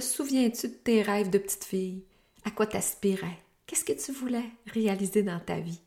[0.00, 2.04] souviens-tu de tes rêves de petite fille?
[2.44, 3.38] À quoi t'aspirais?
[3.66, 5.80] Qu'est-ce que tu voulais réaliser dans ta vie?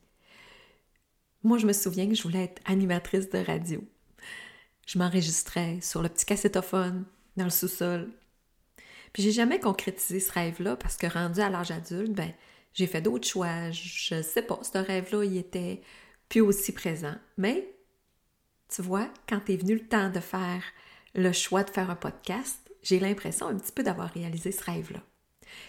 [1.43, 3.83] Moi, je me souviens que je voulais être animatrice de radio.
[4.87, 7.05] Je m'enregistrais sur le petit cassettophone
[7.35, 8.11] dans le sous-sol.
[9.11, 12.33] Puis j'ai jamais concrétisé ce rêve-là parce que rendu à l'âge adulte, ben,
[12.73, 13.69] j'ai fait d'autres choix.
[13.71, 15.81] Je sais pas, ce rêve-là, il était
[16.29, 17.15] plus aussi présent.
[17.37, 17.75] Mais,
[18.69, 20.63] tu vois, quand est venu le temps de faire
[21.15, 24.99] le choix de faire un podcast, j'ai l'impression un petit peu d'avoir réalisé ce rêve-là.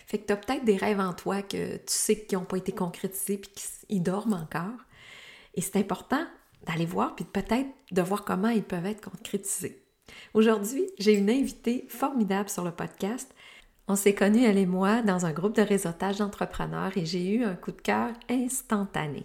[0.06, 2.56] Fait que tu as peut-être des rêves en toi que tu sais qui n'ont pas
[2.56, 4.78] été concrétisés puis qu'ils dorment encore.
[5.54, 6.24] Et c'est important
[6.66, 9.82] d'aller voir puis peut-être de voir comment ils peuvent être concrétisés.
[10.34, 13.34] Aujourd'hui, j'ai une invitée formidable sur le podcast.
[13.86, 17.44] On s'est connus, elle et moi, dans un groupe de réseautage d'entrepreneurs et j'ai eu
[17.44, 19.22] un coup de cœur instantané.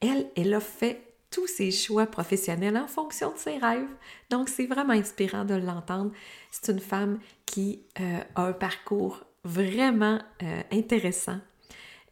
[0.00, 3.88] Elle, elle a fait tous ses choix professionnels en fonction de ses rêves.
[4.30, 6.12] Donc, c'est vraiment inspirant de l'entendre.
[6.50, 11.38] C'est une femme qui euh, a un parcours vraiment euh, intéressant.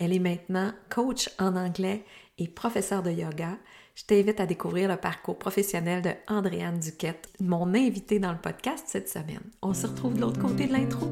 [0.01, 2.05] Elle est maintenant coach en anglais
[2.39, 3.59] et professeure de yoga.
[3.95, 8.85] Je t'invite à découvrir le parcours professionnel de Andréane Duquette, mon invitée dans le podcast
[8.89, 9.43] cette semaine.
[9.61, 11.07] On se retrouve de l'autre côté de l'intro.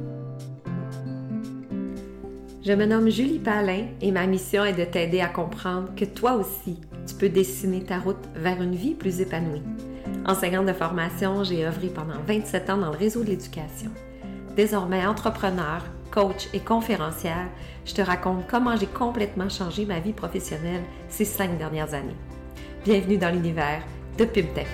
[2.65, 6.35] Je me nomme Julie Palin et ma mission est de t'aider à comprendre que toi
[6.35, 9.63] aussi, tu peux dessiner ta route vers une vie plus épanouie.
[10.27, 13.91] Enseignante de formation, j'ai œuvré pendant 27 ans dans le réseau de l'éducation.
[14.57, 17.49] Désormais entrepreneur, coach et conférencière,
[17.87, 22.17] je te raconte comment j'ai complètement changé ma vie professionnelle ces cinq dernières années.
[22.85, 23.83] Bienvenue dans l'univers
[24.19, 24.65] de Pub Ta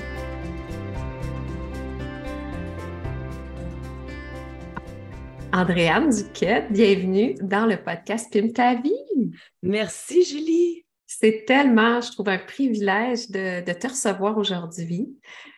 [6.01, 9.31] Duquette, bienvenue dans le podcast Pim ta vie.
[9.63, 10.84] Merci Julie.
[11.25, 15.09] C'est tellement, je trouve, un privilège de, te recevoir aujourd'hui.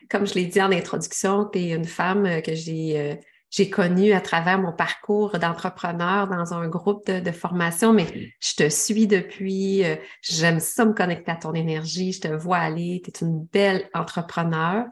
[0.09, 3.17] Comme je l'ai dit en introduction, tu es une femme que j'ai euh,
[3.51, 8.07] j'ai connue à travers mon parcours d'entrepreneur dans un groupe de, formation, mais
[8.39, 12.59] je te suis depuis, euh, j'aime ça me connecter à ton énergie, je te vois
[12.59, 14.85] aller, tu es une belle entrepreneur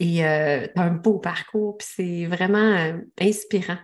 [0.00, 3.78] et euh, tu as un beau parcours, puis c'est vraiment inspirant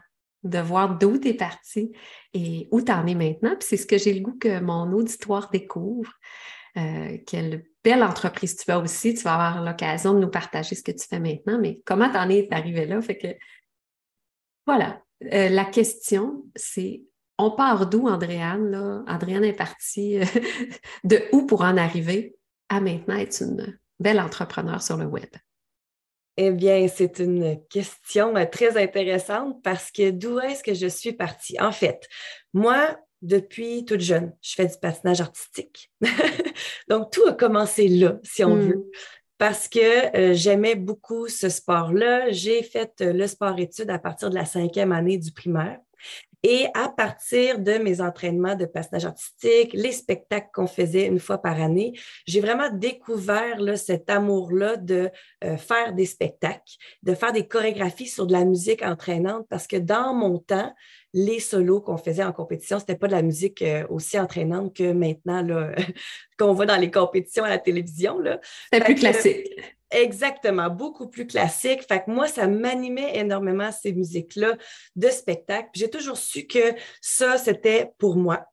[0.45, 1.93] de voir d'où tu es parti
[2.33, 3.57] et où tu en es maintenant.
[3.59, 6.13] Puis c'est ce que j'ai le goût que mon auditoire découvre.
[6.77, 9.15] Euh, quelle belle entreprise tu as aussi.
[9.15, 12.17] Tu vas avoir l'occasion de nous partager ce que tu fais maintenant, mais comment tu
[12.17, 13.01] en es arrivé là?
[13.01, 13.29] Fait que
[14.67, 15.01] voilà.
[15.33, 17.03] Euh, la question, c'est
[17.39, 18.71] on part d'où, Andréane?
[18.71, 19.03] Là?
[19.07, 20.25] Andréane est partie euh,
[21.05, 22.37] de où pour en arriver
[22.69, 25.29] à maintenant être une belle entrepreneur sur le web?
[26.37, 31.13] Eh bien, c'est une question euh, très intéressante parce que d'où est-ce que je suis
[31.13, 31.61] partie?
[31.61, 32.09] En fait,
[32.53, 35.93] moi, depuis toute jeune, je fais du patinage artistique.
[36.89, 38.91] Donc, tout a commencé là, si on veut, hmm.
[39.39, 42.31] parce que euh, j'aimais beaucoup ce sport-là.
[42.33, 45.79] J'ai fait euh, le sport-études à partir de la cinquième année du primaire.
[46.47, 51.39] Et à partir de mes entraînements de passage artistique, les spectacles qu'on faisait une fois
[51.39, 55.09] par année, j'ai vraiment découvert là, cet amour-là de
[55.43, 59.77] euh, faire des spectacles, de faire des chorégraphies sur de la musique entraînante parce que
[59.77, 60.71] dans mon temps,
[61.15, 64.93] les solos qu'on faisait en compétition, c'était pas de la musique euh, aussi entraînante que
[64.93, 65.43] maintenant,
[66.39, 68.19] qu'on voit dans les compétitions à la télévision.
[68.71, 69.49] C'était plus classique.
[69.95, 71.87] Exactement, beaucoup plus classique.
[71.87, 74.57] Fait que moi, ça m'animait énormément ces musiques-là
[74.97, 75.71] de spectacle.
[75.75, 78.45] J'ai toujours su que ça, c'était pour moi.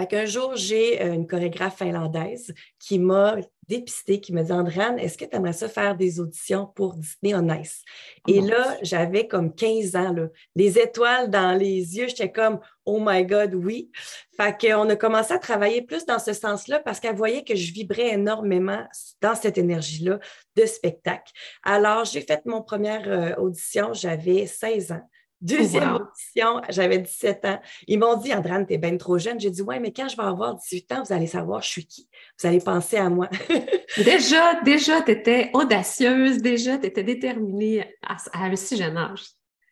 [0.00, 3.36] Fait qu'un jour, j'ai euh, une chorégraphe finlandaise qui m'a
[3.68, 7.34] dépisté, qui m'a dit Andréane, est-ce que tu aimerais ça faire des auditions pour Disney
[7.34, 7.82] on Ice?
[8.26, 12.60] Oh Et là, j'avais comme 15 ans, là, les étoiles dans les yeux, j'étais comme
[12.86, 13.90] Oh my God, oui.
[14.38, 17.70] Fait qu'on a commencé à travailler plus dans ce sens-là parce qu'elle voyait que je
[17.70, 18.82] vibrais énormément
[19.20, 20.18] dans cette énergie-là
[20.56, 21.30] de spectacle.
[21.62, 25.10] Alors, j'ai fait mon première euh, audition, j'avais 16 ans.
[25.40, 27.60] Deuxième audition, j'avais 17 ans.
[27.86, 29.40] Ils m'ont dit, Andrane, t'es bien trop jeune.
[29.40, 31.86] J'ai dit, ouais, mais quand je vais avoir 18 ans, vous allez savoir je suis
[31.86, 32.08] qui?
[32.38, 33.28] Vous allez penser à moi.
[33.96, 39.24] déjà, déjà, tu étais audacieuse, déjà, tu étais déterminée à, à un si jeune âge.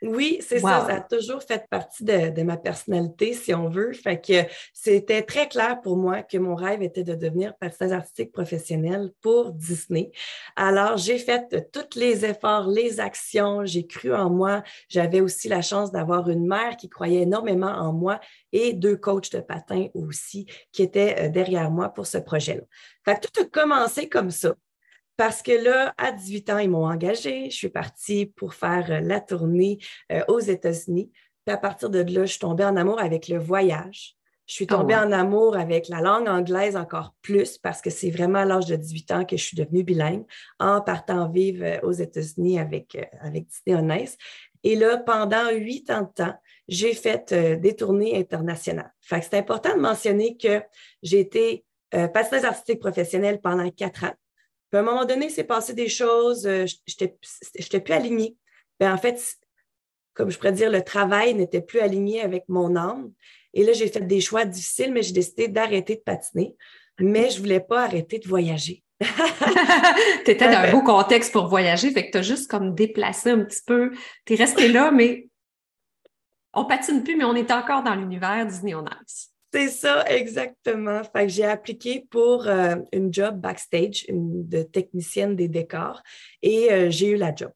[0.02, 0.86] Oui, c'est ça.
[0.86, 3.92] Ça a toujours fait partie de, ma personnalité, si on veut.
[3.92, 8.32] Fait que c'était très clair pour moi que mon rêve était de devenir patinage artistique
[8.32, 10.12] professionnel pour Disney.
[10.54, 13.64] Alors, j'ai fait tous les efforts, les actions.
[13.64, 14.62] J'ai cru en moi.
[14.88, 18.20] J'avais aussi la chance d'avoir une mère qui croyait énormément en moi
[18.52, 22.62] et deux coachs de patin aussi qui étaient euh, derrière moi pour ce projet-là.
[23.04, 24.54] Fait que tout a commencé comme ça.
[25.18, 27.50] Parce que là, à 18 ans, ils m'ont engagée.
[27.50, 29.78] Je suis partie pour faire euh, la tournée
[30.10, 31.12] euh, aux États-Unis.
[31.44, 34.16] Puis à partir de là, je suis tombée en amour avec le voyage.
[34.46, 38.08] Je suis tombée oh, en amour avec la langue anglaise encore plus parce que c'est
[38.08, 40.24] vraiment à l'âge de 18 ans que je suis devenue bilingue
[40.58, 44.06] en partant vivre euh, aux États-Unis avec, avec Disney
[44.62, 46.34] Et là, pendant huit ans de temps,
[46.68, 48.92] j'ai fait euh, des tournées internationales.
[49.00, 50.62] Fait que c'est important de mentionner que
[51.02, 54.14] j'ai été euh, artistique professionnelle pendant quatre ans.
[54.70, 58.36] Puis à un moment donné, c'est passé des choses, euh, je n'étais plus alignée.
[58.78, 59.36] Ben, en fait,
[60.14, 63.12] comme je pourrais dire, le travail n'était plus aligné avec mon âme.
[63.54, 66.54] Et là, j'ai fait des choix difficiles, mais j'ai décidé d'arrêter de patiner.
[67.00, 68.82] Mais je ne voulais pas arrêter de voyager.
[69.00, 73.30] tu étais dans un beau contexte pour voyager, fait que tu as juste comme déplacé
[73.30, 73.92] un petit peu.
[74.26, 75.28] Tu es resté là, mais
[76.52, 79.32] on patine plus, mais on est encore dans l'univers Disney on Ice.
[79.52, 81.02] C'est ça, exactement.
[81.04, 86.02] Fait que j'ai appliqué pour euh, une job backstage, une de technicienne des décors,
[86.42, 87.50] et euh, j'ai eu la job.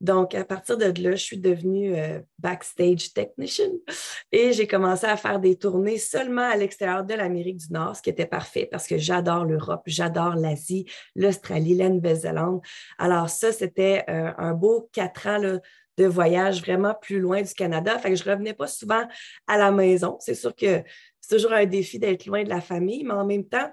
[0.00, 3.70] Donc, à partir de là, je suis devenue euh, backstage technician
[4.32, 8.02] et j'ai commencé à faire des tournées seulement à l'extérieur de l'Amérique du Nord, ce
[8.02, 10.86] qui était parfait parce que j'adore l'Europe, j'adore l'Asie,
[11.16, 12.60] l'Australie, la Nouvelle-Zélande.
[12.98, 15.58] Alors, ça, c'était un beau quatre ans
[15.98, 17.98] de voyage vraiment plus loin du Canada.
[17.98, 19.02] Fait que je revenais pas souvent
[19.46, 20.16] à la maison.
[20.20, 20.82] C'est sûr que
[21.28, 23.70] c'est toujours un défi d'être loin de la famille, mais en même temps,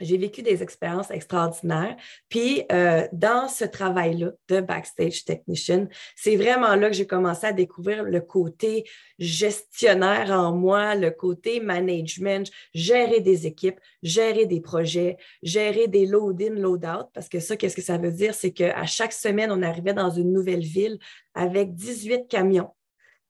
[0.00, 1.96] j'ai vécu des expériences extraordinaires.
[2.28, 7.52] Puis, euh, dans ce travail-là de backstage technician, c'est vraiment là que j'ai commencé à
[7.52, 8.84] découvrir le côté
[9.18, 16.54] gestionnaire en moi, le côté management, gérer des équipes, gérer des projets, gérer des load-in,
[16.54, 17.08] load-out.
[17.14, 18.34] Parce que ça, qu'est-ce que ça veut dire?
[18.34, 20.98] C'est qu'à chaque semaine, on arrivait dans une nouvelle ville
[21.34, 22.70] avec 18 camions.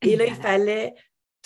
[0.03, 0.95] Et là, il fallait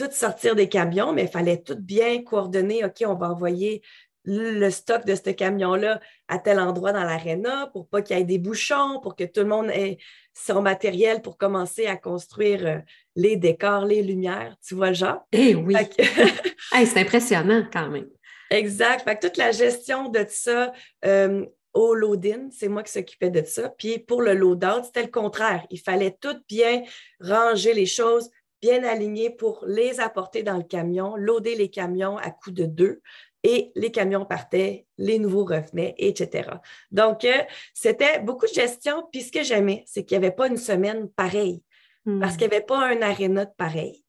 [0.01, 2.85] tout sortir des camions, mais il fallait tout bien coordonner.
[2.85, 3.83] OK, on va envoyer
[4.25, 8.25] le stock de ce camion-là à tel endroit dans l'aréna pour pas qu'il y ait
[8.25, 9.99] des bouchons, pour que tout le monde ait
[10.33, 12.79] son matériel pour commencer à construire euh,
[13.17, 14.57] les décors, les lumières.
[14.67, 15.27] Tu vois le genre?
[15.33, 15.75] Eh oui.
[16.73, 18.09] c'est impressionnant quand même.
[18.51, 19.05] Exact.
[19.05, 20.73] Fait que toute la gestion de ça
[21.05, 23.69] euh, au load-in, c'est moi qui s'occupais de ça.
[23.71, 25.67] Puis pour le load-out, c'était le contraire.
[25.71, 26.83] Il fallait tout bien
[27.21, 28.31] ranger les choses,
[28.61, 33.01] bien alignées pour les apporter dans le camion, loader les camions à coup de deux
[33.43, 36.51] et les camions partaient, les nouveaux revenaient, etc.
[36.91, 37.43] Donc, euh,
[37.73, 39.07] c'était beaucoup de gestion.
[39.11, 41.63] Puis ce que j'aimais, c'est qu'il n'y avait pas une semaine pareille,
[42.05, 42.37] parce hmm.
[42.37, 44.05] qu'il n'y avait pas un aréna de pareil.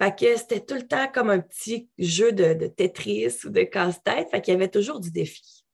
[0.00, 4.30] Fait que c'était tout le temps comme un petit jeu de, Tetris ou de casse-tête.
[4.30, 5.66] Fait qu'il y avait toujours du défi.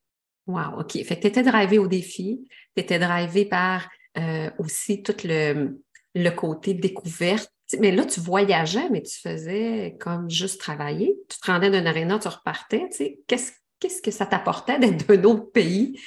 [0.47, 1.01] Wow, OK.
[1.03, 2.45] Fait que tu étais drivé au défi.
[2.75, 5.79] Tu étais drivé par euh, aussi tout le,
[6.13, 11.17] le côté découverte mais là, tu voyageais, mais tu faisais comme juste travailler.
[11.29, 12.89] Tu te rendais d'un aréna, tu repartais.
[13.27, 15.99] Qu'est-ce, qu'est-ce que ça t'apportait d'être d'un autre pays?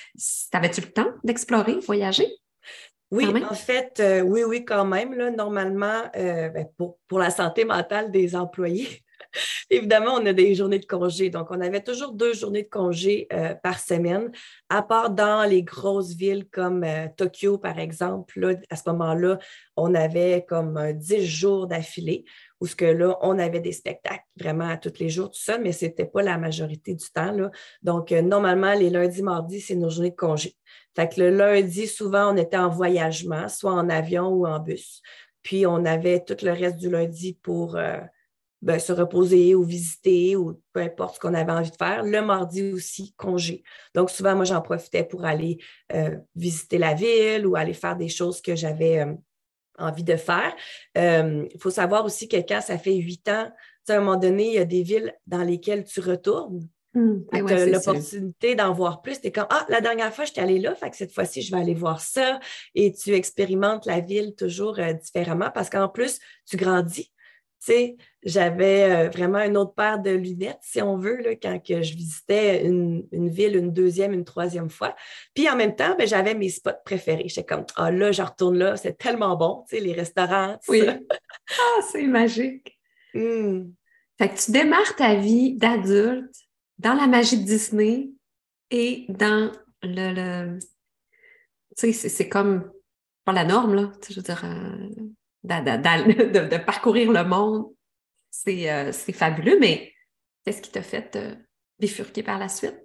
[0.51, 2.29] T'avais-tu le temps d'explorer, voyager?
[3.11, 5.15] Oui, en fait, euh, oui, oui, quand même.
[5.15, 9.03] Là, normalement, euh, ben, pour, pour, la santé mentale des employés,
[9.71, 11.31] Évidemment, on a des journées de congé.
[11.31, 14.31] Donc, on avait toujours deux journées de congé euh, par semaine,
[14.69, 18.57] à part dans les grosses villes comme euh, Tokyo, par exemple.
[18.69, 19.39] à ce moment-là,
[19.77, 22.25] on avait comme 10 jours d'affilée
[22.61, 25.59] où ce que là, on avait des spectacles vraiment à tous les jours, tout ça,
[25.59, 27.33] mais ce n'était pas la majorité du temps.
[27.33, 27.51] Là.
[27.83, 30.57] Donc, euh, normalement, les lundis, mardis, c'est nos journées de congé.
[30.95, 35.01] Fait que le lundi, souvent, on était en voyagement, soit en avion ou en bus.
[35.43, 37.79] Puis, on avait tout le reste du lundi pour
[38.63, 42.03] ben, se reposer ou visiter ou peu importe ce qu'on avait envie de faire.
[42.05, 43.63] Le mardi aussi, congé.
[43.95, 45.59] Donc, souvent, moi, j'en profitais pour aller
[45.93, 49.15] euh, visiter la ville ou aller faire des choses que j'avais euh,
[49.79, 50.55] envie de faire.
[50.99, 53.51] Euh, il faut savoir aussi que quand ça fait huit ans,
[53.89, 56.69] à un moment donné, il y a des villes dans lesquelles tu retournes.
[56.93, 59.21] Mmh, tu as l'opportunité d'en voir plus.
[59.21, 61.51] Tu es comme Ah, la dernière fois, j'étais allée là, fait que cette fois-ci, je
[61.51, 62.39] vais aller voir ça.
[62.75, 67.11] Et tu expérimentes la ville toujours différemment parce qu'en plus, tu grandis
[67.61, 71.83] sais, j'avais euh, vraiment une autre paire de lunettes, si on veut, là, quand que
[71.83, 74.95] je visitais une, ville une deuxième, une troisième fois.
[75.35, 77.29] Puis en même temps, ben, j'avais mes spots préférés.
[77.29, 80.59] J'étais comme, ah là, je retourne là, c'est tellement bon, tu sais, les restaurants.
[80.69, 80.83] oui.
[80.89, 82.77] ah, c'est magique.
[83.13, 83.73] Mmh.
[84.19, 86.33] Fait que tu démarres ta vie d'adulte
[86.79, 88.11] dans la magie de Disney
[88.71, 89.51] et dans
[89.83, 90.61] le.
[91.77, 92.71] Tu sais, c'est comme
[93.25, 93.93] pas la norme, là.
[94.09, 95.00] Je veux dire, euh,
[95.45, 97.67] de, parcourir le monde,
[98.49, 99.93] euh, c'est fabuleux, mais
[100.45, 101.35] qu'est-ce qui t'a fait euh,
[101.79, 102.77] bifurquer par la suite?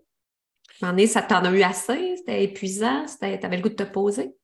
[1.08, 2.16] ça t'en a eu assez?
[2.18, 3.06] C'était épuisant?
[3.20, 4.36] T'avais le goût de te poser?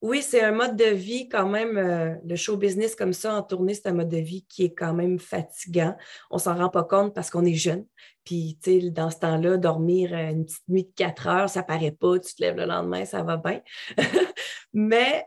[0.00, 3.42] Oui, c'est un mode de vie quand même, euh, le show business comme ça en
[3.44, 5.96] tournée, c'est un mode de vie qui est quand même fatigant.
[6.28, 7.86] On s'en rend pas compte parce qu'on est jeune.
[8.24, 11.92] Puis, tu sais, dans ce temps-là, dormir une petite nuit de quatre heures, ça paraît
[11.92, 12.18] pas.
[12.18, 13.60] Tu te lèves le lendemain, ça va bien.
[14.72, 15.24] Mais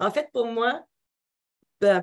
[0.00, 0.82] en fait, pour moi,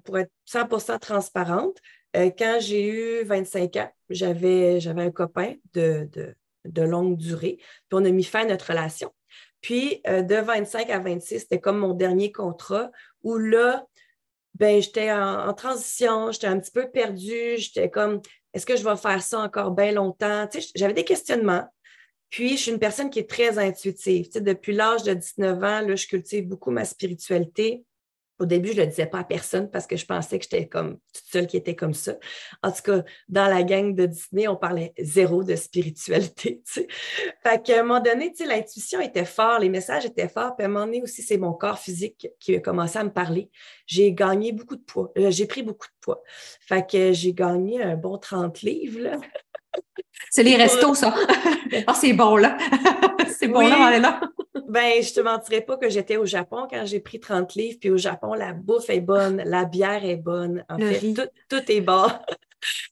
[0.03, 1.77] pour être 100% transparente,
[2.15, 6.35] euh, quand j'ai eu 25 ans, j'avais, j'avais un copain de,
[6.77, 9.13] longue durée, puis on a mis fin à notre relation.
[9.61, 12.91] Puis euh, de 25 à 26, c'était comme mon dernier contrat
[13.23, 13.85] où là,
[14.53, 18.21] ben, j'étais en, transition, j'étais un petit peu perdue, j'étais comme,
[18.53, 20.47] est-ce que je vais faire ça encore bien longtemps?
[20.75, 21.67] j'avais des questionnements.
[22.29, 24.29] Puis, je suis une personne qui est très intuitive.
[24.41, 27.83] depuis l'âge de 19 ans, là, je cultive beaucoup ma spiritualité.
[28.37, 30.67] Au début, je ne le disais pas à personne parce que je pensais que j'étais
[30.67, 32.15] comme toute seule qui était comme ça.
[32.61, 36.61] En tout cas, dans la gang de Disney, on parlait zéro de spiritualité.
[37.43, 40.55] Fait qu'à un moment donné, l'intuition était forte, les messages étaient forts.
[40.55, 43.13] Puis à un moment donné aussi, c'est mon corps physique qui a commencé à me
[43.13, 43.49] parler.
[43.85, 45.11] J'ai gagné beaucoup de poids.
[45.17, 46.21] Euh, j'ai pris beaucoup de poids.
[46.59, 49.19] Fait que j'ai gagné un bon 30 livres.
[50.29, 51.13] C'est les restos, ça.
[51.87, 52.57] Ah, c'est bon, là.
[53.27, 54.21] c'est bon, là, on là.
[54.69, 57.77] ben, je te mentirais pas que j'étais au Japon quand j'ai pris 30 livres.
[57.81, 60.63] Puis au Japon, la bouffe est bonne, la bière est bonne.
[60.69, 61.13] En fait,
[61.49, 62.05] tout, est bon.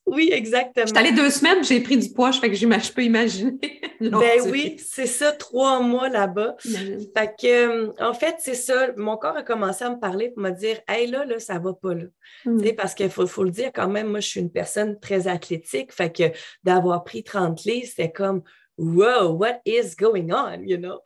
[0.05, 0.85] Oui, exactement.
[0.85, 3.81] J'étais allée deux semaines, j'ai pris du poids, je, fais que je peux imaginer.
[4.01, 6.55] ben oui, c'est ça, trois mois là-bas.
[6.63, 8.89] Fait que, euh, en fait, c'est ça.
[8.97, 11.73] Mon corps a commencé à me parler pour me dire Hey, là, là, ça va
[11.73, 12.05] pas là.
[12.45, 12.75] Mm.
[12.75, 15.93] Parce qu'il faut, faut, le dire quand même, moi, je suis une personne très athlétique.
[15.93, 16.23] Fait que
[16.63, 18.43] d'avoir pris 30 livres, c'est comme
[18.77, 21.01] Wow, what is going on, you know?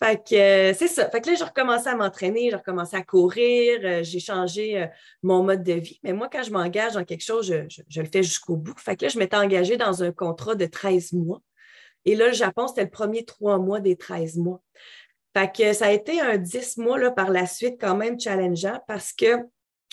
[0.00, 1.10] Fait que euh, c'est ça.
[1.10, 4.86] Fait que là, j'ai recommencé à m'entraîner, j'ai recommencé à courir, euh, j'ai changé euh,
[5.24, 5.98] mon mode de vie.
[6.04, 8.78] Mais moi, quand je m'engage dans quelque chose, je, le fais jusqu'au bout.
[8.78, 11.42] Fait que là, je m'étais engagée dans un contrat de 13 mois.
[12.04, 14.62] Et là, le Japon, c'était le premier trois mois des 13 mois.
[15.36, 18.78] Fait que ça a été un 10 mois là, par la suite quand même challengeant
[18.86, 19.38] parce que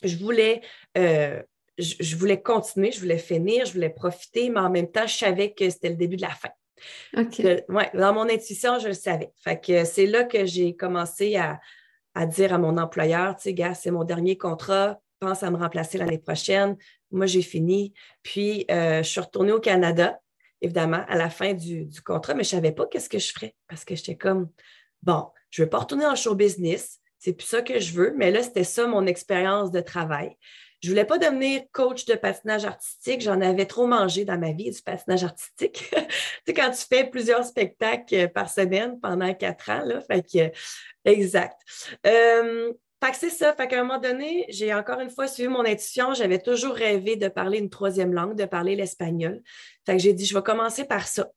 [0.04, 0.62] je voulais,
[0.96, 5.54] je voulais continuer, je voulais finir, je voulais profiter, mais en même temps, je savais
[5.54, 6.50] que c'était le début de la fin
[7.14, 9.32] dans mon intuition, je le savais.
[9.86, 14.38] C'est là que j'ai commencé à, dire à mon employeur, tu sais, c'est mon dernier
[14.38, 16.78] contrat, pense à me remplacer l'année prochaine.
[17.12, 17.94] Moi, j'ai fini.
[18.24, 20.20] Puis, euh, je suis retournée au Canada,
[20.62, 23.56] évidemment, à la fin du, contrat, mais je ne savais pas qu'est-ce que je ferais
[23.68, 24.50] parce que j'étais comme,
[25.04, 28.14] bon, je ne veux pas retourner en show business, c'est plus ça que je veux,
[28.18, 30.36] mais là, c'était ça mon expérience de travail.
[30.82, 33.22] Je ne voulais pas devenir coach de patinage artistique.
[33.22, 35.90] J'en avais trop mangé dans ma vie du patinage artistique.
[35.92, 35.98] tu
[36.48, 40.52] sais, quand tu fais plusieurs spectacles euh, par semaine pendant quatre ans, là, fait que,
[41.10, 41.60] exact.
[42.06, 43.54] Euh, fait que c'est ça.
[43.54, 46.14] Fait qu'à un moment donné, j'ai encore une fois suivi mon intuition.
[46.14, 49.42] J'avais toujours rêvé de parler une troisième langue, de parler l'espagnol.
[49.86, 51.30] Fait que j'ai dit, je vais commencer par ça.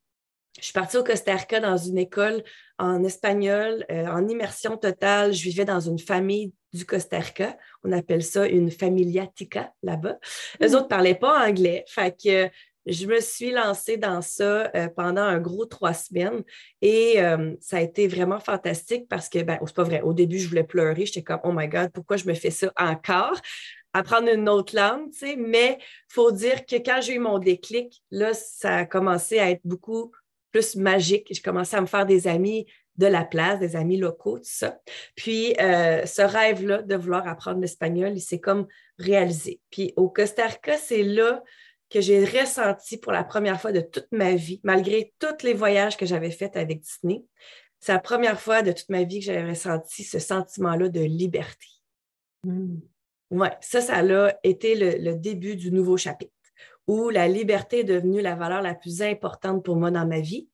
[0.58, 2.42] Je suis partie au Costa Rica dans une école
[2.78, 5.32] en espagnol, euh, en immersion totale.
[5.32, 7.56] Je vivais dans une famille du Costa Rica.
[7.84, 10.18] On appelle ça une familiatica là-bas.
[10.60, 10.74] Les hmm.
[10.74, 11.84] autres ne parlaient pas anglais.
[11.88, 12.50] Fait que
[12.88, 16.42] je me suis lancée dans ça euh, pendant un gros trois semaines
[16.80, 20.38] et euh, ça a été vraiment fantastique parce que, ben, c'est pas vrai, au début,
[20.38, 21.04] je voulais pleurer.
[21.04, 23.38] J'étais comme, oh my God, pourquoi je me fais ça encore?
[23.92, 25.36] Apprendre une autre langue, tu sais.
[25.36, 29.50] Mais il faut dire que quand j'ai eu mon déclic, là, ça a commencé à
[29.50, 30.12] être beaucoup
[30.50, 31.26] plus magique.
[31.30, 32.66] J'ai commencé à me faire des amis
[32.98, 34.78] de la place, des amis locaux, tout ça.
[35.14, 38.66] Puis euh, ce rêve-là de vouloir apprendre l'espagnol, il s'est comme
[38.98, 39.60] réalisé.
[39.70, 41.42] Puis au Costa Rica, c'est là
[41.90, 45.96] que j'ai ressenti pour la première fois de toute ma vie, malgré tous les voyages
[45.96, 47.24] que j'avais faits avec Disney,
[47.80, 51.66] c'est la première fois de toute ma vie que j'avais ressenti ce sentiment-là de liberté.
[52.44, 52.80] Hmm.
[53.30, 56.32] Oui, ça, ça a été le début du nouveau chapitre
[56.88, 60.48] où la liberté est devenue la valeur la plus importante pour moi dans ma vie.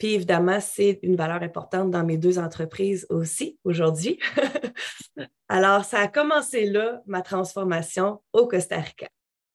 [0.00, 4.18] Puis évidemment, c'est une valeur importante dans mes deux entreprises aussi aujourd'hui.
[5.48, 9.08] Alors, ça a commencé là, ma transformation au Costa Rica.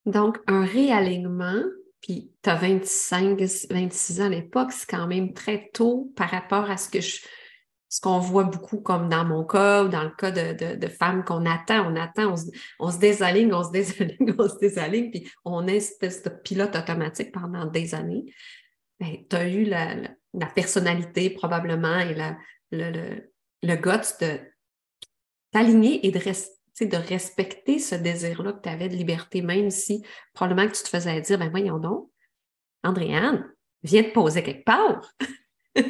[0.05, 1.63] Donc, un réalignement,
[1.99, 3.39] puis tu as 25,
[3.71, 7.21] 26 ans à l'époque, c'est quand même très tôt par rapport à ce que je,
[7.89, 11.47] ce qu'on voit beaucoup comme dans mon cas ou dans le cas de, femmes qu'on
[11.47, 15.27] attend, on attend, on se, on se, désaligne, on se désaligne, on se désaligne, puis
[15.43, 18.25] on est espèce de pilote automatique pendant des années.
[18.99, 19.95] Ben, tu as eu la,
[20.53, 22.37] personnalité probablement et la,
[22.71, 23.31] le, le,
[23.63, 24.39] le guts de
[25.51, 30.69] t'aligner et de, de respecter ce désir-là que tu avais de liberté, même si probablement
[30.69, 32.09] que tu te faisais dire, ben voyons donc,
[32.83, 33.49] Andréane,
[33.83, 35.09] viens te poser quelque part.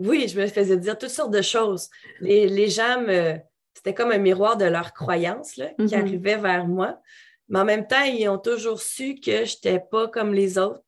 [0.00, 1.88] Oui, je me faisais dire toutes sortes de choses.
[2.20, 3.38] Les, gens, me,
[3.72, 7.00] c'était comme un miroir de leurs croyances qui arrivait vers moi.
[7.48, 10.83] Mais en même temps, ils ont toujours su que je n'étais pas comme les autres.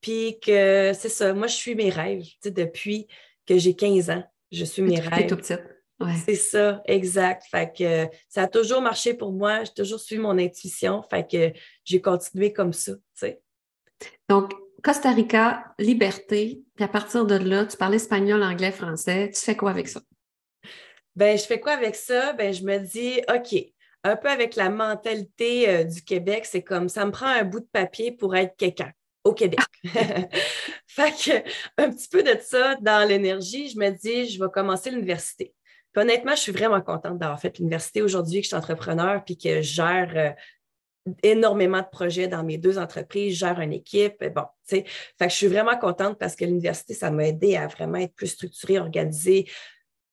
[0.00, 2.24] Puis que c'est ça, moi, je suis mes rêves.
[2.44, 3.06] depuis
[3.46, 5.28] que j'ai 15 ans, je suis mes rêves.
[5.28, 5.62] tout petite.
[6.24, 7.44] C'est ça, exact.
[7.50, 9.64] Fait que ça a toujours marché pour moi.
[9.64, 11.02] J'ai toujours suivi mon intuition.
[11.02, 11.52] Fait que
[11.84, 12.92] j'ai continué comme ça.
[14.28, 14.52] Donc,
[14.82, 19.30] Costa Rica, liberté, puis à partir de là, tu parles espagnol, anglais, français.
[19.34, 20.00] Tu fais quoi avec ça?
[21.16, 22.32] Ben, je fais quoi avec ça?
[22.32, 23.62] Ben, je me dis, OK,
[24.04, 27.60] un peu avec la mentalité euh, du Québec, c'est comme ça me prend un bout
[27.60, 28.90] de papier pour être quelqu'un
[29.24, 29.60] au Québec.
[30.86, 34.90] fait que un petit peu de ça dans l'énergie, je me dis, je vais commencer
[34.90, 35.54] l'université.
[35.96, 39.62] honnêtement, je suis vraiment contente d'avoir fait l'université aujourd'hui, que je suis entrepreneur, puis que
[39.62, 40.30] je gère euh,
[41.22, 44.24] énormément de projets dans mes deux entreprises, je gère une équipe.
[44.34, 44.84] Bon, tu sais,
[45.18, 48.14] fait que je suis vraiment contente parce que l'université, ça m'a aidé à vraiment être
[48.14, 49.46] plus structurée, organisée,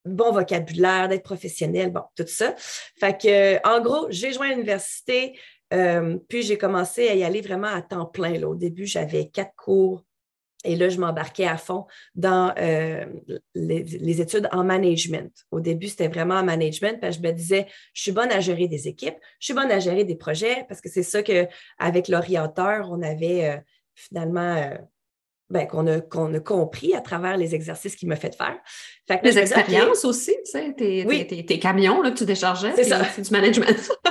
[0.06, 2.56] bon vocabulaire, d'être professionnel, bon, tout ça.
[3.00, 5.38] Fait que, en gros, j'ai joint l'université,
[5.74, 8.38] euh, puis j'ai commencé à y aller vraiment à temps plein.
[8.38, 8.48] Là.
[8.48, 10.04] Au début, j'avais quatre cours
[10.64, 13.06] et là, je m'embarquais à fond dans euh,
[13.54, 15.32] les, études en management.
[15.52, 18.40] Au début, c'était vraiment en management parce que je me disais, je suis bonne à
[18.40, 22.08] gérer des équipes, je suis bonne à gérer des projets parce que c'est ça qu'avec
[22.08, 23.58] l'orienteur, on avait euh,
[23.94, 24.74] finalement
[25.50, 28.58] ben, qu'on a, a compris à travers les exercices qu'il m'a fait faire.
[29.08, 33.92] Fait les expériences aussi, tu sais, tes, camions là, que tu déchargeais, c'est du management.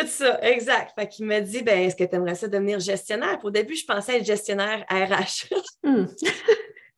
[0.00, 0.92] Tout ça, exact.
[0.94, 3.38] Fait qu'il m'a dit, ben, est-ce que tu aimerais ça devenir gestionnaire?
[3.42, 5.48] au début, je pensais être gestionnaire RH.
[5.82, 6.06] Hmm.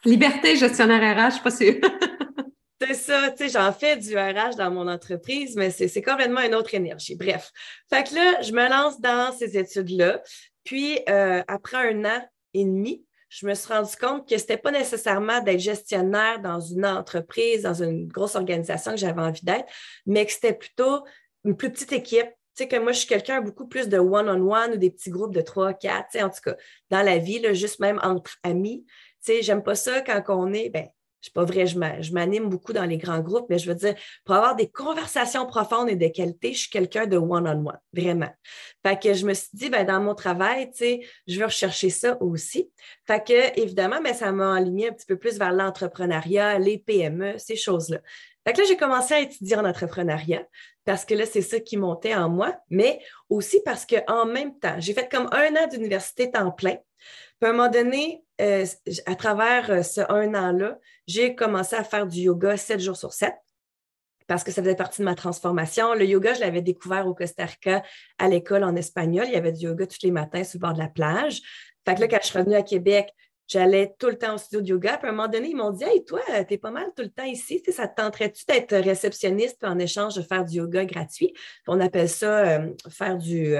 [0.07, 1.75] Liberté, gestionnaire RH, pas sûr.
[2.81, 6.55] c'est ça, tu sais, j'en fais du RH dans mon entreprise, mais c'est complètement une
[6.55, 7.17] autre énergie.
[7.17, 7.50] Bref.
[7.90, 10.23] Fait que là, je me lance dans ces études-là.
[10.64, 14.57] Puis, euh, après un an et demi, je me suis rendu compte que ce n'était
[14.57, 19.67] pas nécessairement d'être gestionnaire dans une entreprise, dans une grosse organisation que j'avais envie d'être,
[20.07, 21.05] mais que c'était plutôt
[21.45, 22.28] une plus petite équipe.
[22.59, 25.33] Tu sais, que moi, je suis quelqu'un beaucoup plus de one-on-one ou des petits groupes
[25.33, 26.57] de trois, quatre, tu sais, en tout cas,
[26.91, 28.85] dans la vie, juste même entre amis.
[29.25, 30.88] Tu sais, j'aime pas ça quand on est, ben,
[31.21, 31.79] c'est pas vrai, je
[32.12, 35.88] m'anime beaucoup dans les grands groupes, mais je veux dire, pour avoir des conversations profondes
[35.88, 38.31] et de qualité, je suis quelqu'un de one-on-one, vraiment.
[38.85, 41.91] Fait que je me suis dit, ben, dans mon travail, tu sais, je veux rechercher
[41.91, 42.73] ça aussi.
[43.07, 46.79] Fait que, évidemment, mais ben, ça m'a aligné un petit peu plus vers l'entrepreneuriat, les
[46.79, 47.99] PME, ces choses-là.
[48.49, 50.43] Fait là, j'ai commencé à étudier en entrepreneuriat
[50.88, 54.76] parce que là, c'est ça qui montait en moi, mais aussi parce qu'en même temps,
[54.78, 56.76] j'ai fait comme un an d'université temps plein.
[57.38, 58.64] Puis à un moment donné, euh,
[59.04, 63.12] à travers euh, ce un an-là, j'ai commencé à faire du yoga sept jours sur
[63.12, 63.35] sept
[64.28, 65.92] parce que ça faisait partie de ma transformation.
[65.92, 67.83] Le yoga, je l'avais découvert au Costa Rica
[68.16, 69.26] à l'école en espagnol.
[69.26, 71.42] Il y avait du yoga tous les matins sur le bord de la plage.
[71.87, 73.12] Fait que là, quand je suis revenue à Québec,
[73.49, 74.99] j'allais tout le temps au studio de yoga.
[74.99, 77.11] Puis à un moment donné, ils m'ont dit Hey, toi, t'es pas mal tout le
[77.11, 77.62] temps ici.
[77.70, 81.33] ça te tenterait-tu d'être réceptionniste puis en échange de faire du yoga gratuit?
[81.66, 83.57] on appelle ça euh, faire du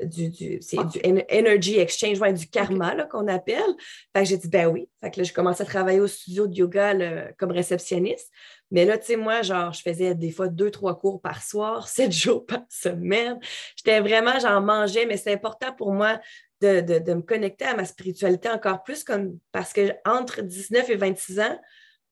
[0.00, 1.00] du, c'est du
[1.30, 3.74] energy exchange, du karma qu'on appelle.
[4.14, 4.88] Fait que j'ai dit, ben oui.
[5.02, 6.94] Fait que là, j'ai commencé à travailler au studio de yoga
[7.36, 8.30] comme réceptionniste.
[8.70, 11.88] Mais là, tu sais, moi, genre, je faisais des fois deux, trois cours par soir,
[11.88, 13.38] sept jours par semaine.
[13.76, 16.20] J'étais vraiment, j'en mangeais, mais c'est important pour moi
[16.60, 21.40] de, me connecter à ma spiritualité encore plus, comme parce que entre 19 et 26
[21.40, 21.60] ans,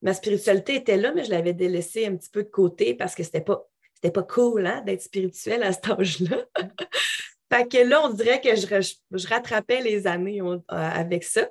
[0.03, 3.23] ma spiritualité était là, mais je l'avais délaissée un petit peu de côté parce que
[3.23, 3.67] c'était pas
[4.11, 6.45] pas cool hein, d'être spirituel à cet âge-là.
[7.53, 11.49] Fait que là, on dirait que je, rattrapais les années euh, avec ça.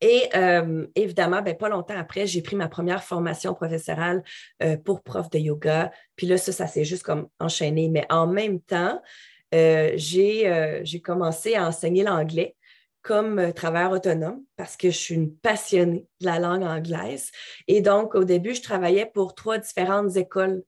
[0.00, 4.22] Et euh, évidemment, ben, pas longtemps après, j'ai pris ma première formation professorale
[4.62, 5.90] euh, pour prof de yoga.
[6.16, 7.88] Puis là, ça, ça s'est juste comme enchaîné.
[7.88, 9.00] Mais en même temps,
[9.96, 12.56] j'ai commencé à enseigner l'anglais
[13.02, 17.30] comme travailleur autonome parce que je suis une passionnée de la langue anglaise.
[17.68, 20.64] Et donc, au début, je travaillais pour trois différentes écoles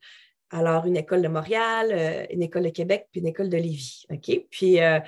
[0.51, 4.07] alors, une école de Montréal, euh, une école de Québec, puis une école de Lévis.
[4.51, 4.99] Puis, euh,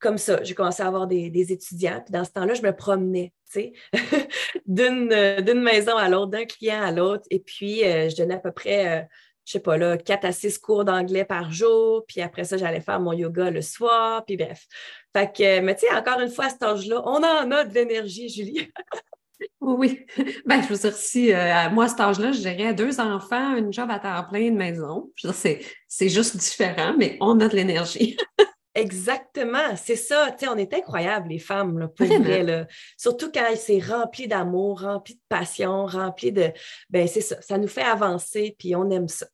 [0.00, 2.02] comme ça, j'ai commencé à avoir des, étudiants.
[2.04, 3.72] Puis, dans ce temps-là, je me promenais, tu sais,
[4.78, 7.24] euh, d'une maison à l'autre, d'un client à l'autre.
[7.30, 9.08] Et puis, je donnais à peu près,
[9.44, 12.04] je sais pas, là, quatre à six cours d'anglais par jour.
[12.06, 14.24] Puis après ça, j'allais faire mon yoga le soir.
[14.24, 14.66] Puis bref.
[15.14, 18.28] Fait mais tu sais, encore une fois, à cet âge-là, on en a de l'énergie,
[18.28, 18.70] Julie.
[19.60, 20.06] Oui,
[20.46, 23.72] ben, je veux dire, si euh, moi, à cet âge-là, je dirais deux enfants, une
[23.72, 25.10] job à temps plein, une maison.
[25.16, 28.16] Je veux dire, c'est juste différent, mais on a de l'énergie.
[28.74, 30.30] Exactement, c'est ça.
[30.30, 32.42] Tu sais, on est incroyables, les femmes, là, pour vrai.
[32.42, 32.66] Là.
[32.96, 36.50] Surtout quand c'est rempli d'amour, rempli de passion, rempli de.
[36.88, 37.36] Ben, c'est ça.
[37.42, 39.26] Ça nous fait avancer, puis on aime ça.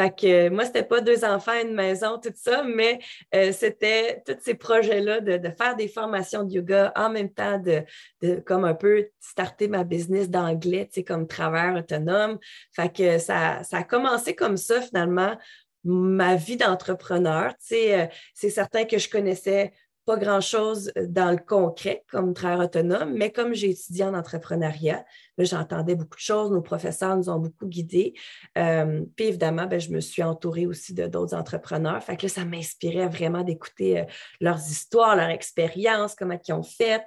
[0.00, 2.98] Fait que moi, c'était pas deux enfants, une maison, tout ça, mais
[3.34, 7.58] euh, c'était tous ces projets-là de, de, faire des formations de yoga en même temps
[7.58, 7.82] de,
[8.22, 12.38] de comme un peu starter ma business d'anglais, tu sais, comme travailleur autonome.
[12.74, 15.36] Fait que ça, ça a commencé comme ça, finalement
[15.86, 17.54] ma vie d'entrepreneur.
[17.72, 19.72] Euh, c'est certain que je connaissais
[20.04, 25.04] pas grand-chose dans le concret comme travailleur autonome, mais comme j'ai étudié en entrepreneuriat,
[25.36, 28.14] j'entendais beaucoup de choses, nos professeurs nous ont beaucoup guidés.
[28.56, 32.02] Euh, puis évidemment, ben, je me suis entourée aussi de d'autres entrepreneurs.
[32.04, 34.04] Fait que là, ça m'inspirait vraiment d'écouter euh,
[34.40, 37.02] leurs histoires, leurs expériences, comment ils ont fait.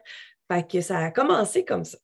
[0.52, 1.98] Fait que ça a commencé comme ça.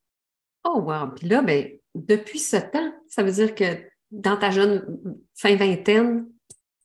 [0.64, 1.10] Oh wow!
[1.14, 4.98] Puis là, ben, depuis ce temps, ça veut dire que dans ta jeune
[5.36, 6.26] fin vingtaine,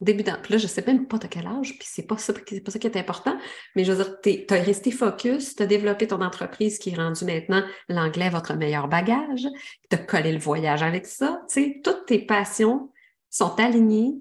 [0.01, 0.37] débutant.
[0.43, 2.61] Puis là, je ne sais même pas à quel âge, puis c'est pas ça, c'est
[2.61, 3.39] pas ça qui est important,
[3.77, 6.97] mais je veux dire, tu as resté focus, tu as développé ton entreprise qui est
[6.97, 9.47] rendue maintenant l'anglais votre meilleur bagage,
[9.91, 12.91] tu as collé le voyage avec ça, tu sais, toutes tes passions
[13.29, 14.15] sont alignés,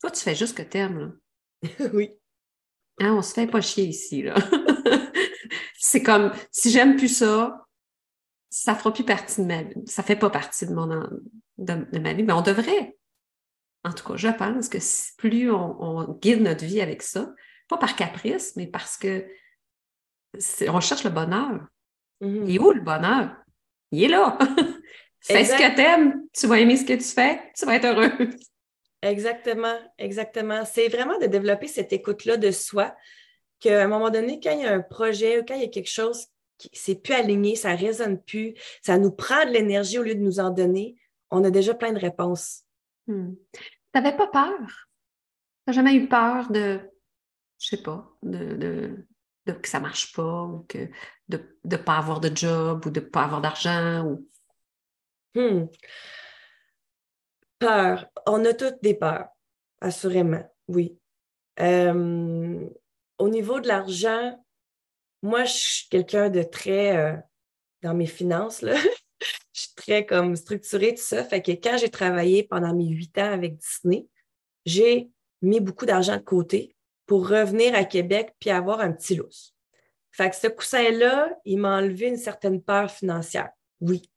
[0.00, 1.16] toi, tu fais juste ce que t'aimes,
[1.92, 2.10] oui.
[3.00, 4.34] Hein, on se fait pas chier ici, là.
[5.78, 7.66] c'est comme, si j'aime plus ça,
[8.50, 9.74] ça fera plus partie de ma vie.
[9.86, 12.96] Ça fait pas partie de mon, de, ma vie, mais on devrait.
[13.84, 14.78] En tout cas, je pense que
[15.16, 17.32] plus on, guide notre vie avec ça,
[17.68, 19.26] pas par caprice, mais parce que
[20.68, 21.66] on cherche le bonheur.
[22.20, 22.44] Mm-hmm.
[22.46, 23.34] Il est où le bonheur?
[23.90, 24.38] Il est là.
[25.20, 27.86] fais ce que tu aimes, tu vas aimer ce que tu fais, tu vas être
[27.86, 28.30] heureux.
[29.02, 30.64] Exactement, exactement.
[30.64, 32.94] C'est vraiment de développer cette écoute-là de soi,
[33.58, 35.68] qu'à un moment donné, quand il y a un projet ou quand il y a
[35.68, 36.26] quelque chose
[36.58, 40.14] qui c'est plus aligné, ça ne résonne plus, ça nous prend de l'énergie au lieu
[40.14, 40.96] de nous en donner,
[41.30, 42.64] on a déjà plein de réponses.
[43.06, 43.34] Hmm.
[43.52, 43.60] Tu
[43.94, 44.58] n'avais pas peur?
[44.58, 46.80] Tu n'as jamais eu peur de,
[47.58, 49.06] je sais pas, de,
[49.46, 50.88] que ça marche pas ou que,
[51.28, 54.04] de ne pas avoir de job ou de ne pas avoir d'argent?
[54.06, 54.28] Ou...
[55.34, 55.66] Hmm.
[57.58, 58.06] Peur.
[58.26, 59.28] On a toutes des peurs,
[59.80, 60.98] assurément, oui.
[61.60, 62.68] Euh,
[63.18, 64.42] au niveau de l'argent,
[65.22, 67.16] moi, je suis quelqu'un de très euh,
[67.82, 68.74] dans mes finances, là.
[69.90, 71.24] Très comme structurée, tout ça.
[71.24, 74.06] Fait que quand j'ai travaillé pendant mes huit ans avec Disney,
[74.64, 75.10] j'ai
[75.42, 76.76] mis beaucoup d'argent de côté
[77.06, 79.52] pour revenir à Québec puis avoir un petit lousse.
[80.12, 83.50] Fait que ce coussin-là, il m'a enlevé une certaine peur financière.
[83.80, 84.08] Oui.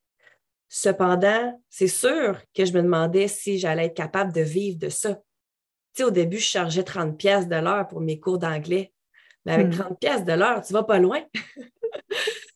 [0.70, 5.16] Cependant, c'est sûr que je me demandais si j'allais être capable de vivre de ça.
[5.16, 5.22] Tu
[5.96, 8.94] sais, au début, je chargeais 30 pièces de l'heure pour mes cours d'anglais.
[9.46, 9.96] Mais avec 30 hmm.
[9.96, 11.24] pièces de l'heure, tu vas pas loin.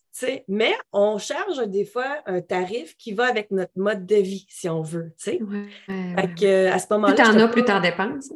[0.48, 4.68] mais on charge des fois un tarif qui va avec notre mode de vie, si
[4.68, 5.12] on veut.
[5.18, 7.14] fait que, à ce moment-là.
[7.14, 8.32] Plus t'en as, plus t'en dépenses.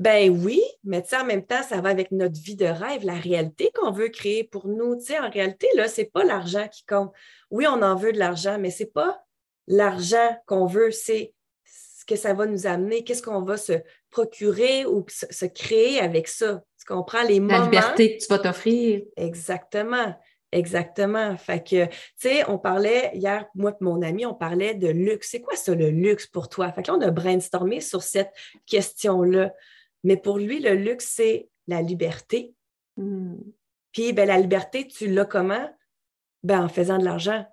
[0.00, 3.70] Ben oui, mais en même temps, ça va avec notre vie de rêve, la réalité
[3.74, 4.94] qu'on veut créer pour nous.
[4.94, 7.12] en réalité, là, c'est pas l'argent qui compte.
[7.50, 9.22] Oui, on en veut de l'argent, mais c'est pas
[9.66, 11.34] l'argent qu'on veut, c'est
[11.66, 13.74] ce que ça va nous amener, qu'est-ce qu'on va se
[14.10, 16.62] procurer ou se, créer avec ça.
[16.78, 17.22] Tu comprends?
[17.22, 17.58] Les moments.
[17.58, 19.02] La liberté que tu vas t'offrir.
[19.16, 20.16] Exactement.
[20.52, 21.36] Exactement.
[21.36, 25.28] Fait que, tu sais, on parlait hier, moi et mon ami, on parlait de luxe.
[25.30, 26.72] C'est quoi ça, le luxe pour toi?
[26.72, 28.32] Fait que là, on a brainstormé sur cette
[28.66, 29.52] question-là.
[30.02, 32.54] Mais pour lui, le luxe, c'est la liberté.
[32.96, 33.36] Hmm.
[33.92, 35.68] Puis, ben, la liberté, tu l'as comment?
[36.42, 37.44] Ben, en faisant de l'argent.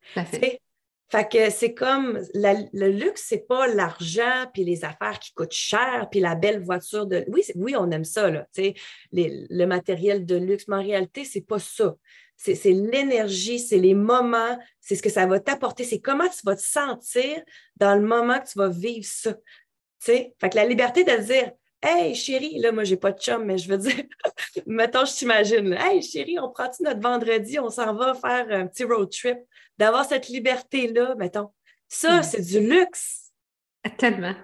[0.00, 0.60] Fait.
[1.08, 6.08] Fait que c'est comme le luxe, c'est pas l'argent puis les affaires qui coûtent cher
[6.10, 7.24] puis la belle voiture de.
[7.28, 8.46] Oui, oui, on aime ça, là,
[9.12, 11.94] le matériel de luxe, mais en réalité, c'est pas ça.
[12.36, 16.54] C'est l'énergie, c'est les moments, c'est ce que ça va t'apporter, c'est comment tu vas
[16.54, 17.42] te sentir
[17.76, 19.34] dans le moment que tu vas vivre ça.
[20.00, 23.58] Fait que la liberté de dire Hey chérie, là, moi, j'ai pas de chum, mais
[23.58, 23.94] je veux dire,
[24.66, 28.84] mettons, je t'imagine, Hey chérie, on prend-tu notre vendredi, on s'en va faire un petit
[28.84, 29.38] road trip,
[29.78, 31.50] d'avoir cette liberté-là, mettons.
[31.88, 33.32] Ça, c'est du luxe.
[33.98, 34.34] Tellement.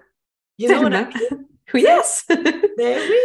[0.59, 1.09] Tellement.
[1.75, 1.83] oui.
[1.83, 2.25] Yes!
[2.29, 3.17] ben oui.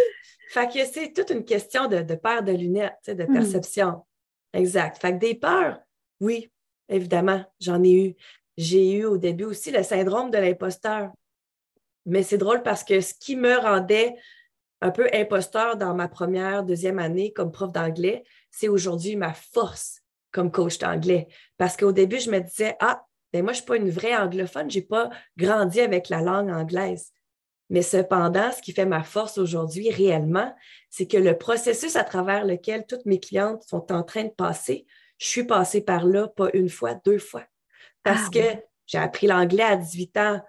[0.49, 3.33] Fait que c'est toute une question de, de paire de lunettes, de hmm.
[3.33, 4.05] perception.
[4.53, 4.99] Exact.
[4.99, 5.79] Fait que des peurs,
[6.19, 6.51] oui,
[6.89, 8.15] évidemment, j'en ai eu.
[8.57, 11.11] J'ai eu au début aussi le syndrome de l'imposteur.
[12.05, 14.15] Mais c'est drôle parce que ce qui me rendait
[14.81, 20.01] un peu imposteur dans ma première, deuxième année comme prof d'anglais, c'est aujourd'hui ma force
[20.37, 21.27] comme coach d'anglais.
[21.57, 24.15] Parce qu'au début, je me disais, ah, ben moi, je ne suis pas une vraie
[24.15, 27.11] anglophone, je n'ai pas grandi avec la langue anglaise.
[27.71, 30.55] Mais cependant, ce qui fait ma force aujourd'hui réellement,
[30.91, 34.85] c'est que le processus à travers lequel toutes mes clientes sont en train de passer,
[35.17, 37.43] je suis passée par là pas une fois, deux fois.
[38.03, 40.41] Parce ah que j'ai appris l'anglais à 18 ans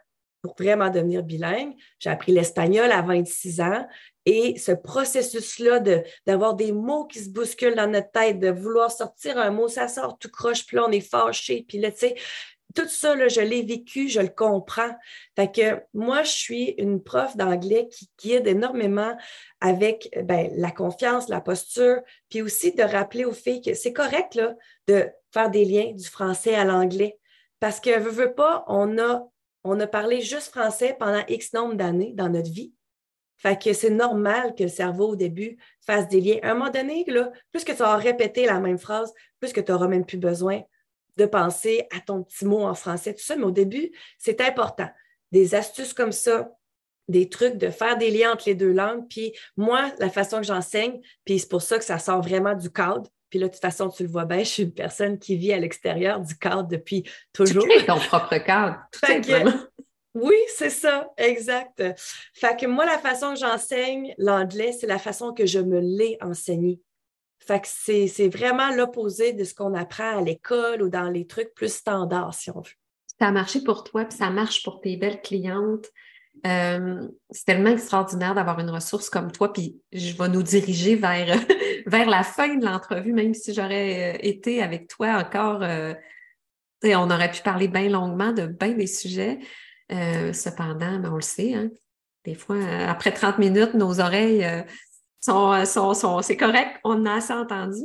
[0.42, 1.72] pour vraiment devenir bilingue.
[1.98, 3.88] J'ai appris l'espagnol à 26 ans.
[4.30, 5.80] Et ce processus-là
[6.26, 9.88] d'avoir des mots qui se bousculent dans notre tête, de vouloir sortir un mot, ça
[9.88, 11.64] sort tout croche, puis là, on est fâché.
[11.66, 12.14] Puis là, tu sais,
[12.74, 14.94] tout ça, là, je l'ai vécu, je le comprends.
[15.34, 19.16] Fait que moi, je suis une prof d'anglais qui guide énormément
[19.62, 24.34] avec ben, la confiance, la posture, puis aussi de rappeler aux filles que c'est correct
[24.34, 24.54] là,
[24.88, 27.18] de faire des liens du français à l'anglais.
[27.60, 29.26] Parce que, veut, veut pas, on a
[29.64, 32.72] on a parlé juste français pendant X nombre d'années dans notre vie.
[33.38, 36.38] Fait que c'est normal que le cerveau, au début, fasse des liens.
[36.42, 39.60] À un moment donné, là, plus que tu auras répété la même phrase, plus que
[39.60, 40.62] tu n'auras même plus besoin
[41.16, 43.36] de penser à ton petit mot en français, tout ça.
[43.36, 44.88] Mais au début, c'est important.
[45.32, 46.52] Des astuces comme ça,
[47.08, 49.06] des trucs de faire des liens entre les deux langues.
[49.08, 52.70] Puis moi, la façon que j'enseigne, puis c'est pour ça que ça sort vraiment du
[52.70, 55.36] cadre, puis là, de toute façon, tu le vois bien, je suis une personne qui
[55.36, 57.64] vit à l'extérieur du cadre depuis toujours.
[57.64, 59.52] Tu crées ton propre cadre, tout simplement.
[60.14, 61.82] Oui, c'est ça, exact.
[62.34, 66.18] Fait que moi, la façon que j'enseigne l'anglais, c'est la façon que je me l'ai
[66.20, 66.80] enseigné.
[67.38, 71.54] Fait que c'est vraiment l'opposé de ce qu'on apprend à l'école ou dans les trucs
[71.54, 72.72] plus standards, si on veut.
[73.18, 75.86] ça a marché pour toi, puis ça marche pour tes belles clientes.
[76.46, 81.36] Euh, c'est tellement extraordinaire d'avoir une ressource comme toi, puis je vais nous diriger vers,
[81.86, 85.62] la fin de l'entrevue, même si j'aurais euh, été avec toi encore.
[85.62, 85.94] Euh,
[86.84, 89.38] on aurait pu parler bien longuement de bien des sujets.
[89.90, 91.70] Cependant, ben, on le sait, hein,
[92.24, 92.56] des fois,
[92.88, 94.46] après 30 minutes, nos oreilles
[95.20, 97.82] sont, sont, sont c'est correct, on a assez entendu.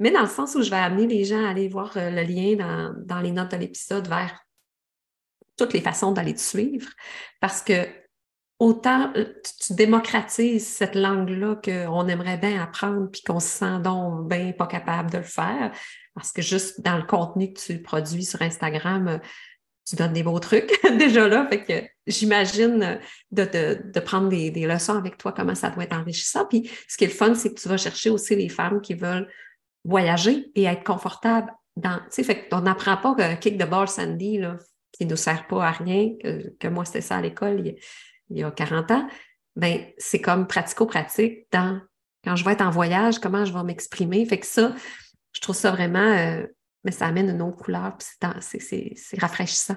[0.00, 2.56] Mais dans le sens où je vais amener les gens à aller voir le lien
[2.56, 4.44] dans, dans les notes de l'épisode vers
[5.56, 6.88] toutes les façons d'aller te suivre
[7.40, 7.86] parce que
[8.58, 9.24] autant euh,
[9.66, 14.66] tu, démocratises cette langue-là qu'on aimerait bien apprendre puis qu'on se sent donc bien pas
[14.66, 15.72] capable de le faire
[16.14, 19.18] parce que juste dans le contenu que tu produis sur Instagram, euh,
[19.86, 21.46] tu donnes des beaux trucs déjà là.
[21.48, 22.98] Fait que j'imagine
[23.30, 26.46] de, de, prendre des, des, leçons avec toi, comment ça doit être enrichissant.
[26.46, 28.94] Puis ce qui est le fun, c'est que tu vas chercher aussi les femmes qui
[28.94, 29.28] veulent
[29.84, 31.98] voyager et être confortables dans.
[31.98, 34.56] Tu sais, fait qu'on n'apprend pas que kick the ball Sandy, là,
[34.92, 37.76] qui ne nous sert pas à rien, que, moi c'était ça à l'école
[38.30, 39.08] il, y a 40 ans,
[39.56, 41.80] ben c'est comme pratico-pratique dans
[42.24, 44.24] quand je vais être en voyage, comment je vais m'exprimer.
[44.24, 44.74] Fait que ça,
[45.32, 46.46] je trouve ça vraiment, euh,
[46.84, 49.76] mais ça amène une autre couleur, c'est rafraîchissant.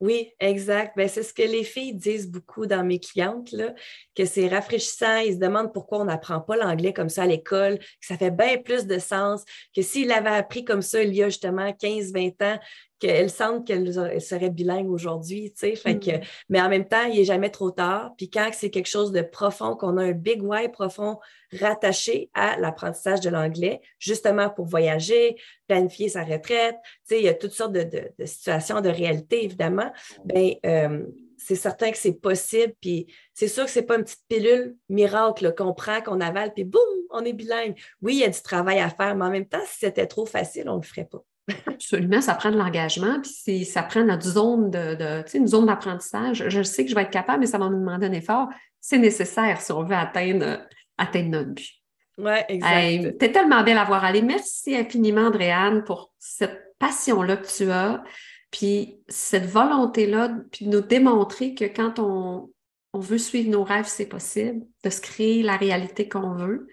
[0.00, 0.96] Oui, exact.
[0.96, 3.74] Ben, c'est ce que les filles disent beaucoup dans mes clientes, là,
[4.14, 5.18] que c'est rafraîchissant.
[5.18, 8.30] Ils se demandent pourquoi on n'apprend pas l'anglais comme ça à l'école, que ça fait
[8.30, 9.44] bien plus de sens,
[9.76, 12.58] que s'ils l'avaient appris comme ça il y a justement 15-20 ans,
[13.00, 15.74] qu'elle sentent qu'elle serait bilingue aujourd'hui, tu sais.
[15.74, 16.20] Fait que, mm.
[16.50, 18.12] mais en même temps, il n'est jamais trop tard.
[18.16, 21.18] Puis quand c'est quelque chose de profond, qu'on a un big why profond
[21.58, 25.36] rattaché à l'apprentissage de l'anglais, justement pour voyager,
[25.66, 29.44] planifier sa retraite, tu sais, il y a toutes sortes de, de, situations, de réalités,
[29.44, 29.90] évidemment.
[30.24, 31.04] Ben, euh,
[31.38, 32.74] c'est certain que c'est possible.
[32.80, 36.64] Puis c'est sûr que c'est pas une petite pilule miracle qu'on prend, qu'on avale, puis
[36.64, 37.74] boum, on est bilingue.
[38.02, 40.26] Oui, il y a du travail à faire, mais en même temps, si c'était trop
[40.26, 41.24] facile, on ne le ferait pas.
[41.66, 46.44] Absolument, ça prend de l'engagement, puis ça prend notre zone de, une zone d'apprentissage.
[46.48, 48.48] Je sais que je vais être capable, mais ça va me demander un effort.
[48.80, 50.60] C'est nécessaire si on veut atteindre,
[50.98, 51.70] atteindre notre but.
[52.18, 53.18] Oui, exact.
[53.18, 54.22] tu es tellement belle à voir aller.
[54.22, 58.02] Merci infiniment, Andréane, pour cette passion-là que tu as,
[58.50, 62.50] puis cette volonté-là, puis de nous démontrer que quand on,
[62.92, 66.66] on veut suivre nos rêves, c'est possible, de se créer la réalité qu'on veut.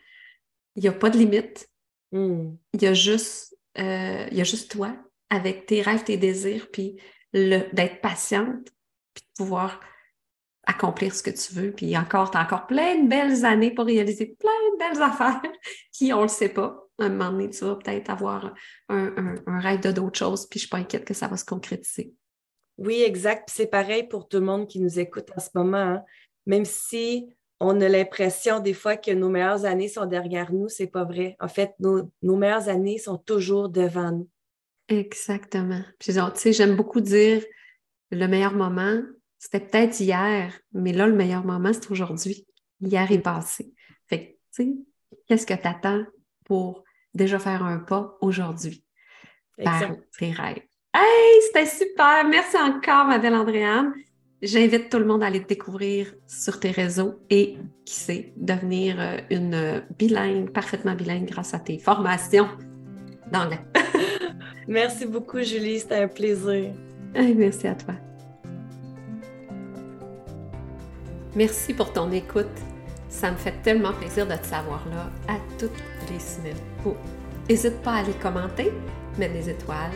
[0.75, 1.69] Il n'y a pas de limite.
[2.11, 2.55] Hmm.
[2.73, 4.95] Il y a juste euh, il y a juste toi
[5.29, 6.97] avec tes rêves, tes désirs, puis
[7.33, 8.69] d'être patiente,
[9.13, 9.79] puis de pouvoir
[10.67, 11.71] accomplir ce que tu veux.
[11.71, 15.41] Puis encore, tu as encore plein de belles années pour réaliser plein de belles affaires
[15.91, 16.83] qui, on ne le sait pas.
[16.99, 18.53] À un moment donné, tu vas peut-être avoir
[18.89, 21.45] un, rêve de d'autres choses, puis je ne suis pas inquiète que ça va se
[21.45, 22.13] concrétiser.
[22.77, 23.49] Oui, exact.
[23.51, 25.77] C'est pareil pour tout le monde qui nous écoute en ce moment.
[25.77, 26.03] Hein.
[26.45, 27.27] Même si
[27.59, 30.69] on a l'impression des fois que nos meilleures années sont derrière nous.
[30.69, 31.35] C'est pas vrai.
[31.39, 34.29] En fait, nos, meilleures années sont toujours devant nous.
[34.89, 35.81] Exactement.
[35.99, 37.43] Puis, tu sais, j'aime beaucoup dire
[38.11, 39.01] le meilleur moment,
[39.37, 42.47] c'était peut-être hier, mais là, le meilleur moment, c'est aujourd'hui.
[42.79, 43.73] Hier est passé.
[44.07, 46.05] Fait que, tu sais, qu'est-ce que tu attends
[46.45, 48.85] pour déjà faire un pas aujourd'hui?
[49.57, 50.61] Vers tes rêves?
[50.93, 52.25] Hey, c'était super!
[52.29, 53.93] Merci encore, ma belle Andréane.
[54.43, 58.95] J'invite tout le monde à aller te découvrir sur tes réseaux et, qui sait, devenir
[58.99, 62.47] euh, une bilingue, parfaitement bilingue grâce à tes formations
[63.31, 63.59] d'anglais.
[64.67, 65.79] merci beaucoup, Julie.
[65.79, 66.71] C'était un plaisir.
[67.15, 67.95] merci à toi.
[71.35, 72.45] Merci pour ton écoute.
[73.09, 75.71] Ça me fait tellement plaisir de te savoir là à toutes
[76.11, 76.55] les semaines.
[77.49, 78.71] N'hésite pas à aller commenter,
[79.17, 79.93] mettre des étoiles.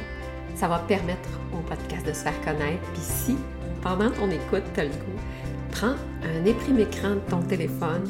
[0.56, 2.82] Ça va permettre au podcast de se faire connaître.
[2.94, 3.38] Puis si
[3.82, 5.20] pendant ton écoute, tu le goût,
[5.72, 8.04] prends un éprime écran de ton téléphone,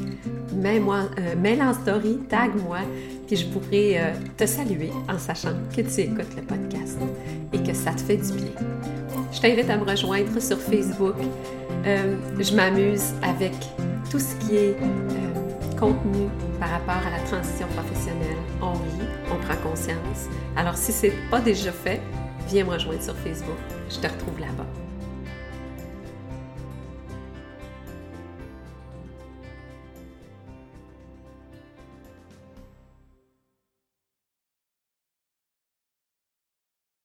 [0.54, 2.78] mets-moi, euh, mets en story, tag-moi,
[3.26, 6.98] puis je pourrai euh, te saluer en sachant que tu écoutes le podcast
[7.52, 8.52] et que ça te fait du bien.
[9.32, 11.14] Je t'invite à me rejoindre sur Facebook.
[11.86, 13.54] Euh, je m'amuse avec
[14.10, 14.76] tout ce qui est
[15.78, 16.28] contenu
[16.60, 18.36] par rapport à la transition professionnelle.
[18.60, 20.28] On rit, on prend conscience.
[20.54, 22.00] Alors si ce n'est pas déjà fait,
[22.48, 23.56] viens me rejoindre sur Facebook.
[23.88, 24.91] Je te retrouve là-bas.